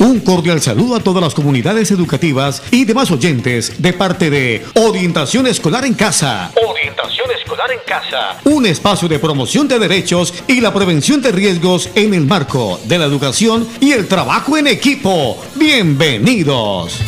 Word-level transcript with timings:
Un 0.00 0.20
cordial 0.20 0.62
saludo 0.62 0.96
a 0.96 1.00
todas 1.00 1.22
las 1.22 1.34
comunidades 1.34 1.90
educativas 1.90 2.62
y 2.70 2.86
demás 2.86 3.10
oyentes 3.10 3.82
de 3.82 3.92
parte 3.92 4.30
de 4.30 4.64
Orientación 4.76 5.46
Escolar 5.46 5.84
en 5.84 5.92
Casa. 5.92 6.50
Orientación 6.66 7.30
Escolar 7.30 7.70
en 7.70 7.80
Casa. 7.86 8.40
Un 8.44 8.64
espacio 8.64 9.08
de 9.08 9.18
promoción 9.18 9.68
de 9.68 9.78
derechos 9.78 10.32
y 10.46 10.62
la 10.62 10.72
prevención 10.72 11.20
de 11.20 11.32
riesgos 11.32 11.90
en 11.94 12.14
el 12.14 12.24
marco 12.24 12.80
de 12.84 12.98
la 12.98 13.04
educación 13.04 13.68
y 13.78 13.92
el 13.92 14.08
trabajo 14.08 14.56
en 14.56 14.68
equipo. 14.68 15.38
Bienvenidos. 15.56 16.98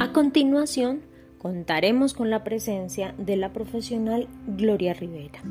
A 0.00 0.12
continuación, 0.14 1.02
contaremos 1.36 2.14
con 2.14 2.30
la 2.30 2.42
presencia 2.42 3.14
de 3.18 3.36
la 3.36 3.52
profesional 3.52 4.28
Gloria 4.46 4.94
Rivera. 4.94 5.42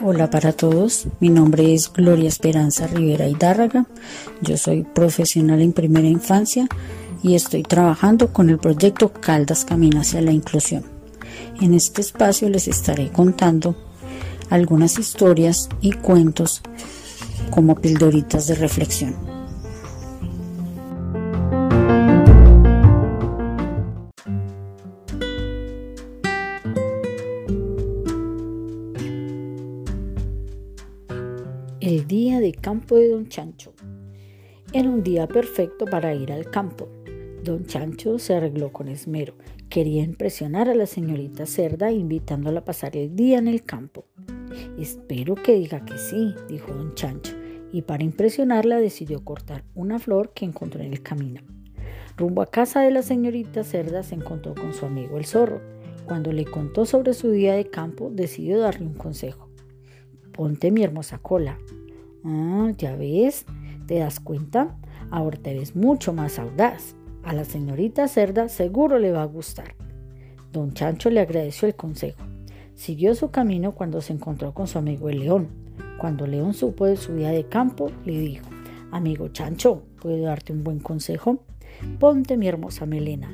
Hola 0.00 0.30
para 0.30 0.52
todos, 0.52 1.08
mi 1.18 1.28
nombre 1.28 1.74
es 1.74 1.92
Gloria 1.92 2.28
Esperanza 2.28 2.86
Rivera 2.86 3.26
Hidárraga, 3.26 3.86
yo 4.42 4.56
soy 4.56 4.84
profesional 4.84 5.60
en 5.60 5.72
primera 5.72 6.06
infancia 6.06 6.68
y 7.20 7.34
estoy 7.34 7.64
trabajando 7.64 8.32
con 8.32 8.48
el 8.48 8.58
proyecto 8.58 9.12
Caldas 9.12 9.64
Camina 9.64 10.02
hacia 10.02 10.22
la 10.22 10.30
Inclusión. 10.30 10.84
En 11.60 11.74
este 11.74 12.00
espacio 12.00 12.48
les 12.48 12.68
estaré 12.68 13.10
contando 13.10 13.91
algunas 14.52 14.98
historias 14.98 15.70
y 15.80 15.92
cuentos 15.92 16.60
como 17.50 17.74
pildoritas 17.74 18.48
de 18.48 18.54
reflexión. 18.54 19.16
El 31.80 32.06
día 32.06 32.38
de 32.38 32.52
campo 32.52 32.96
de 32.96 33.08
Don 33.08 33.28
Chancho. 33.28 33.72
Era 34.74 34.90
un 34.90 35.02
día 35.02 35.26
perfecto 35.26 35.86
para 35.86 36.14
ir 36.14 36.30
al 36.30 36.50
campo. 36.50 36.90
Don 37.42 37.66
Chancho 37.66 38.20
se 38.20 38.34
arregló 38.34 38.72
con 38.72 38.86
esmero. 38.86 39.34
Quería 39.68 40.04
impresionar 40.04 40.68
a 40.68 40.76
la 40.76 40.86
señorita 40.86 41.44
Cerda 41.44 41.90
invitándola 41.90 42.60
a 42.60 42.64
pasar 42.64 42.96
el 42.96 43.16
día 43.16 43.38
en 43.38 43.48
el 43.48 43.64
campo. 43.64 44.04
Espero 44.78 45.34
que 45.34 45.54
diga 45.54 45.84
que 45.84 45.98
sí, 45.98 46.34
dijo 46.48 46.72
don 46.72 46.94
Chancho, 46.94 47.34
y 47.72 47.82
para 47.82 48.04
impresionarla 48.04 48.78
decidió 48.78 49.24
cortar 49.24 49.64
una 49.74 49.98
flor 49.98 50.32
que 50.34 50.44
encontró 50.44 50.82
en 50.82 50.92
el 50.92 51.02
camino. 51.02 51.40
Rumbo 52.16 52.42
a 52.42 52.46
casa 52.46 52.82
de 52.82 52.92
la 52.92 53.02
señorita 53.02 53.64
Cerda 53.64 54.04
se 54.04 54.14
encontró 54.14 54.54
con 54.54 54.72
su 54.72 54.86
amigo 54.86 55.18
el 55.18 55.24
zorro. 55.24 55.60
Cuando 56.06 56.32
le 56.32 56.44
contó 56.44 56.84
sobre 56.86 57.12
su 57.12 57.32
día 57.32 57.54
de 57.54 57.68
campo, 57.68 58.10
decidió 58.12 58.60
darle 58.60 58.86
un 58.86 58.94
consejo. 58.94 59.48
Ponte 60.32 60.70
mi 60.70 60.84
hermosa 60.84 61.18
cola. 61.18 61.58
Ah, 62.22 62.70
ya 62.78 62.94
ves, 62.94 63.46
¿te 63.86 63.98
das 63.98 64.20
cuenta? 64.20 64.78
Ahora 65.10 65.38
te 65.38 65.54
ves 65.54 65.74
mucho 65.74 66.12
más 66.12 66.38
audaz. 66.38 66.94
A 67.24 67.32
la 67.32 67.44
señorita 67.44 68.08
Cerda 68.08 68.48
seguro 68.48 68.98
le 68.98 69.12
va 69.12 69.22
a 69.22 69.26
gustar. 69.26 69.74
Don 70.52 70.74
Chancho 70.74 71.10
le 71.10 71.20
agradeció 71.20 71.66
el 71.68 71.74
consejo 71.74 72.22
Siguió 72.74 73.14
su 73.14 73.30
camino 73.30 73.76
cuando 73.76 74.00
se 74.00 74.12
encontró 74.12 74.54
con 74.54 74.66
su 74.66 74.78
amigo 74.78 75.08
el 75.08 75.20
león. 75.20 75.48
Cuando 75.98 76.26
León 76.26 76.52
supo 76.52 76.86
de 76.86 76.96
su 76.96 77.14
día 77.14 77.28
de 77.30 77.46
campo, 77.48 77.92
le 78.04 78.18
dijo, 78.18 78.48
Amigo 78.90 79.28
Chancho, 79.28 79.84
¿puedo 80.00 80.24
darte 80.24 80.52
un 80.52 80.64
buen 80.64 80.80
consejo? 80.80 81.44
Ponte 82.00 82.36
mi 82.36 82.48
hermosa 82.48 82.86
melena. 82.86 83.30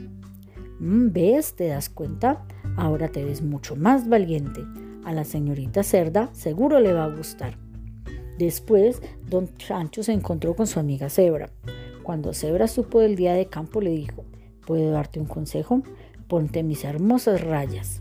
Mm, 0.80 1.12
¿Ves? 1.12 1.54
¿Te 1.54 1.68
das 1.68 1.88
cuenta? 1.88 2.44
Ahora 2.76 3.08
te 3.08 3.24
ves 3.24 3.42
mucho 3.42 3.74
más 3.74 4.08
valiente. 4.08 4.64
A 5.04 5.14
la 5.14 5.24
señorita 5.24 5.82
Cerda 5.82 6.28
seguro 6.32 6.78
le 6.80 6.92
va 6.92 7.04
a 7.04 7.16
gustar. 7.16 7.56
Después, 8.38 9.00
don 9.26 9.48
Chancho 9.56 10.02
se 10.02 10.12
encontró 10.12 10.54
con 10.54 10.66
su 10.66 10.78
amiga 10.78 11.08
Cebra. 11.08 11.48
Cuando 12.08 12.32
Cebra 12.32 12.68
supo 12.68 13.00
del 13.00 13.16
día 13.16 13.34
de 13.34 13.48
campo, 13.48 13.82
le 13.82 13.90
dijo, 13.90 14.24
¿puedo 14.66 14.92
darte 14.92 15.20
un 15.20 15.26
consejo? 15.26 15.82
Ponte 16.26 16.62
mis 16.62 16.84
hermosas 16.84 17.42
rayas. 17.44 18.00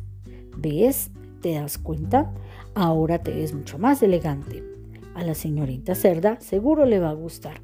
¿Ves? 0.55 1.11
¿Te 1.41 1.55
das 1.55 1.77
cuenta? 1.77 2.33
Ahora 2.73 3.21
te 3.21 3.31
ves 3.31 3.53
mucho 3.53 3.77
más 3.77 4.01
elegante. 4.01 4.63
A 5.13 5.23
la 5.23 5.33
señorita 5.33 5.93
Cerda 5.93 6.39
seguro 6.39 6.85
le 6.85 6.99
va 6.99 7.09
a 7.09 7.15
gustar. 7.15 7.59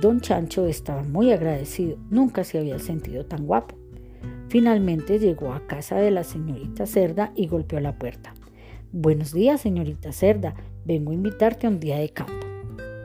Don 0.00 0.20
Chancho 0.20 0.66
estaba 0.66 1.04
muy 1.04 1.30
agradecido, 1.30 1.96
nunca 2.10 2.42
se 2.42 2.58
había 2.58 2.80
sentido 2.80 3.24
tan 3.24 3.46
guapo. 3.46 3.76
Finalmente 4.48 5.20
llegó 5.20 5.52
a 5.52 5.64
casa 5.68 5.94
de 5.94 6.10
la 6.10 6.24
señorita 6.24 6.86
Cerda 6.86 7.30
y 7.36 7.46
golpeó 7.46 7.78
la 7.78 7.96
puerta. 8.00 8.34
Buenos 8.90 9.32
días, 9.32 9.60
señorita 9.60 10.10
Cerda, 10.10 10.56
vengo 10.84 11.12
a 11.12 11.14
invitarte 11.14 11.68
a 11.68 11.70
un 11.70 11.78
día 11.78 11.98
de 11.98 12.08
campo, 12.08 12.44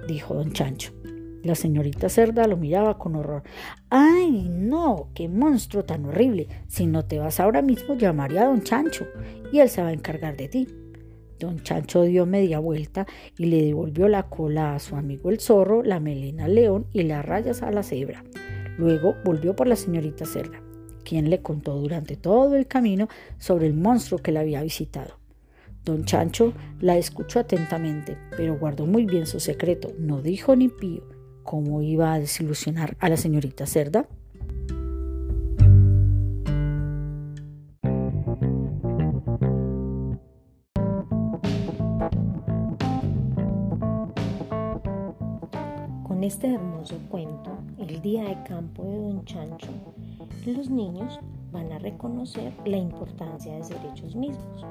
dijo 0.08 0.34
don 0.34 0.52
Chancho. 0.54 1.01
La 1.44 1.56
señorita 1.56 2.08
Cerda 2.08 2.46
lo 2.46 2.56
miraba 2.56 3.00
con 3.00 3.16
horror. 3.16 3.42
¡Ay, 3.90 4.48
no! 4.48 5.10
¡Qué 5.16 5.28
monstruo 5.28 5.84
tan 5.84 6.06
horrible! 6.06 6.48
Si 6.68 6.86
no 6.86 7.04
te 7.06 7.18
vas 7.18 7.40
ahora 7.40 7.64
mismo, 7.64 7.96
llamaré 7.96 8.38
a 8.38 8.46
don 8.46 8.62
Chancho 8.62 9.08
y 9.52 9.58
él 9.60 9.68
se 9.68 9.82
va 9.82 9.88
a 9.88 9.94
encargar 9.94 10.38
de 10.38 10.48
ti. 10.48 10.68
Don 11.40 11.64
Chancho 11.64 12.04
dio 12.04 12.28
media 12.28 12.60
vuelta 12.60 13.08
y 13.40 13.46
le 13.46 13.64
devolvió 13.64 14.08
la 14.08 14.30
cola 14.30 14.76
a 14.76 14.80
su 14.80 14.96
amigo 14.96 15.32
el 15.32 15.40
zorro, 15.40 15.82
la 15.82 16.00
melena 16.00 16.46
al 16.46 16.54
león 16.54 16.86
y 16.94 17.02
las 17.04 17.26
rayas 17.26 17.64
a 17.64 17.72
la 17.72 17.82
cebra. 17.82 18.24
Luego 18.78 19.16
volvió 19.26 19.56
por 19.56 19.66
la 19.66 19.76
señorita 19.76 20.26
Cerda, 20.26 20.62
quien 21.04 21.32
le 21.32 21.42
contó 21.42 21.76
durante 21.76 22.18
todo 22.18 22.56
el 22.56 22.68
camino 22.68 23.08
sobre 23.40 23.66
el 23.66 23.74
monstruo 23.74 24.22
que 24.22 24.32
la 24.32 24.42
había 24.42 24.62
visitado. 24.62 25.18
Don 25.84 26.06
Chancho 26.06 26.54
la 26.80 26.98
escuchó 26.98 27.40
atentamente, 27.40 28.16
pero 28.38 28.60
guardó 28.60 28.86
muy 28.86 29.08
bien 29.08 29.26
su 29.26 29.40
secreto. 29.40 29.92
No 29.98 30.22
dijo 30.22 30.56
ni 30.56 30.68
pío 30.68 31.21
cómo 31.44 31.82
iba 31.82 32.14
a 32.14 32.20
desilusionar 32.20 32.96
a 33.00 33.10
la 33.10 33.18
señorita 33.18 33.66
Cerda. 33.66 34.08
Con 46.04 46.24
este 46.24 46.54
hermoso 46.54 46.96
cuento, 47.10 47.52
el 47.80 48.02
día 48.02 48.24
de 48.26 48.44
campo 48.44 48.84
de 48.84 48.98
Don 48.98 49.26
Chancho, 49.26 49.72
los 50.46 50.70
niños 50.70 51.20
van 51.52 51.72
a 51.72 51.80
reconocer 51.80 52.54
la 52.66 52.78
importancia 52.78 53.56
de 53.56 53.64
ser 53.64 53.78
ellos 53.94 54.16
mismos 54.16 54.66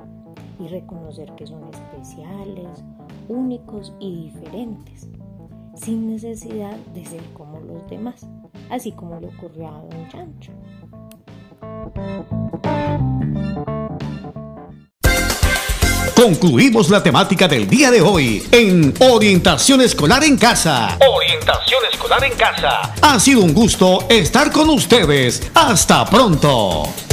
y 0.58 0.68
reconocer 0.68 1.32
que 1.36 1.46
son 1.46 1.64
especiales, 1.64 2.84
únicos 3.28 3.92
y 3.98 4.24
diferentes 4.24 5.08
sin 5.82 6.12
necesidad 6.12 6.76
de 6.94 7.04
ser 7.04 7.22
como 7.32 7.60
los 7.60 7.88
demás, 7.88 8.26
así 8.70 8.92
como 8.92 9.18
le 9.18 9.28
ocurrió 9.28 9.68
a 9.68 9.80
Don 9.80 10.08
Chancho. 10.08 10.52
Concluimos 16.14 16.90
la 16.90 17.02
temática 17.02 17.48
del 17.48 17.66
día 17.66 17.90
de 17.90 18.02
hoy 18.02 18.46
en 18.52 18.92
Orientación 19.00 19.80
Escolar 19.80 20.22
en 20.22 20.36
Casa. 20.36 20.98
Orientación 21.14 21.80
Escolar 21.90 22.24
en 22.24 22.32
Casa. 22.34 22.94
Ha 23.00 23.18
sido 23.18 23.40
un 23.40 23.54
gusto 23.54 24.04
estar 24.10 24.52
con 24.52 24.68
ustedes. 24.68 25.50
Hasta 25.54 26.04
pronto. 26.04 27.09